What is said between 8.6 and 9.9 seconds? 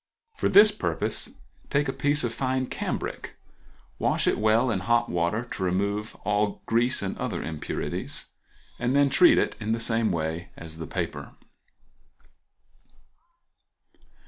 and then treat it in the